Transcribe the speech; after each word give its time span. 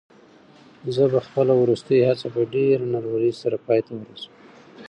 زه 0.95 1.03
به 1.11 1.19
خپله 1.27 1.53
وروستۍ 1.61 1.99
هڅه 2.07 2.27
په 2.35 2.41
ډېرې 2.53 2.85
نره 2.93 3.07
ورۍ 3.11 3.31
سره 3.41 3.57
پای 3.65 3.79
ته 3.85 3.91
ورسوم. 3.95 4.33